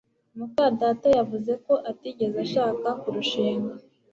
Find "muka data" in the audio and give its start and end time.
0.37-1.07